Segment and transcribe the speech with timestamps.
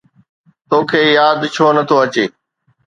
[0.69, 2.25] توکي ياد ڇو نٿو اچي؟